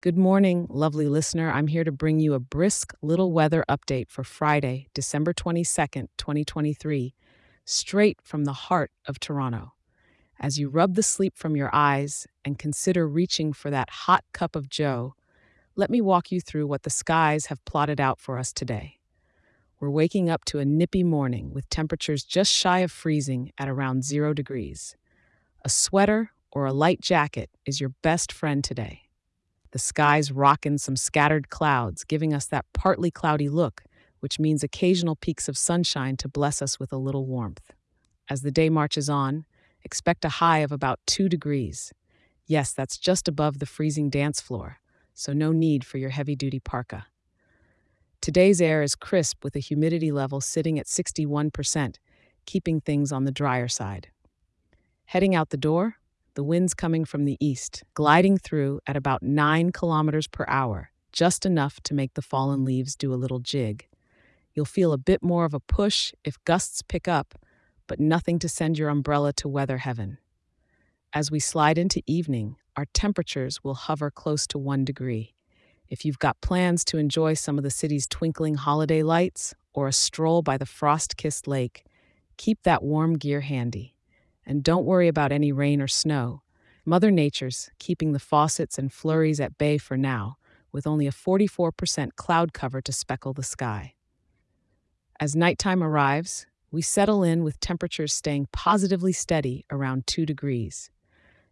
[0.00, 1.50] Good morning, lovely listener.
[1.50, 7.16] I'm here to bring you a brisk little weather update for Friday, December 22nd, 2023,
[7.64, 9.72] straight from the heart of Toronto.
[10.38, 14.54] As you rub the sleep from your eyes and consider reaching for that hot cup
[14.54, 15.14] of joe,
[15.74, 19.00] let me walk you through what the skies have plotted out for us today.
[19.80, 24.04] We're waking up to a nippy morning with temperatures just shy of freezing at around
[24.04, 24.96] zero degrees.
[25.64, 29.07] A sweater or a light jacket is your best friend today.
[29.72, 33.84] The sky's rocking some scattered clouds, giving us that partly cloudy look,
[34.20, 37.72] which means occasional peeks of sunshine to bless us with a little warmth.
[38.28, 39.44] As the day marches on,
[39.84, 41.92] expect a high of about 2 degrees.
[42.46, 44.80] Yes, that's just above the freezing dance floor,
[45.14, 47.06] so no need for your heavy duty parka.
[48.20, 51.96] Today's air is crisp with a humidity level sitting at 61%,
[52.46, 54.08] keeping things on the drier side.
[55.04, 55.97] Heading out the door,
[56.38, 61.44] the wind's coming from the east, gliding through at about 9 kilometers per hour, just
[61.44, 63.88] enough to make the fallen leaves do a little jig.
[64.54, 67.34] You'll feel a bit more of a push if gusts pick up,
[67.88, 70.18] but nothing to send your umbrella to weather heaven.
[71.12, 75.34] As we slide into evening, our temperatures will hover close to 1 degree.
[75.88, 79.92] If you've got plans to enjoy some of the city's twinkling holiday lights or a
[79.92, 81.84] stroll by the frost kissed lake,
[82.36, 83.96] keep that warm gear handy.
[84.48, 86.40] And don't worry about any rain or snow.
[86.86, 90.38] Mother Nature's keeping the faucets and flurries at bay for now,
[90.72, 93.92] with only a 44% cloud cover to speckle the sky.
[95.20, 100.90] As nighttime arrives, we settle in with temperatures staying positively steady around 2 degrees.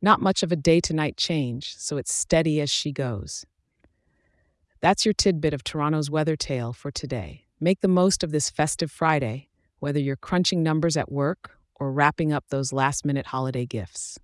[0.00, 3.44] Not much of a day to night change, so it's steady as she goes.
[4.80, 7.44] That's your tidbit of Toronto's weather tale for today.
[7.60, 12.32] Make the most of this festive Friday, whether you're crunching numbers at work or wrapping
[12.32, 14.18] up those last minute holiday gifts.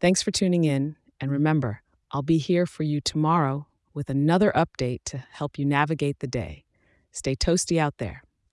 [0.00, 5.00] Thanks for tuning in, and remember, I'll be here for you tomorrow with another update
[5.06, 6.64] to help you navigate the day.
[7.12, 8.22] Stay toasty out there.